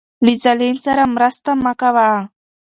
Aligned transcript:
له 0.25 0.31
ظالم 0.43 0.77
سره 0.85 1.03
مرسته 1.15 1.51
مه 1.63 1.73
کوه. 1.81 2.09